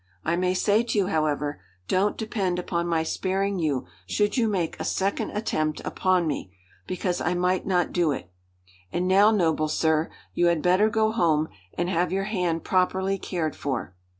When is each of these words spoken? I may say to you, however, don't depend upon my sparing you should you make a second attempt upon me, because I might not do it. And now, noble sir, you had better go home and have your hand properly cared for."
I 0.25 0.35
may 0.35 0.55
say 0.55 0.81
to 0.81 0.97
you, 0.97 1.05
however, 1.09 1.61
don't 1.87 2.17
depend 2.17 2.57
upon 2.57 2.87
my 2.87 3.03
sparing 3.03 3.59
you 3.59 3.85
should 4.07 4.35
you 4.35 4.47
make 4.47 4.75
a 4.79 4.83
second 4.83 5.29
attempt 5.37 5.79
upon 5.85 6.25
me, 6.25 6.51
because 6.87 7.21
I 7.21 7.35
might 7.35 7.67
not 7.67 7.93
do 7.93 8.11
it. 8.11 8.27
And 8.91 9.07
now, 9.07 9.29
noble 9.29 9.67
sir, 9.69 10.09
you 10.33 10.47
had 10.47 10.63
better 10.63 10.89
go 10.89 11.11
home 11.11 11.49
and 11.77 11.87
have 11.87 12.11
your 12.11 12.23
hand 12.23 12.63
properly 12.63 13.19
cared 13.19 13.55
for." 13.55 13.93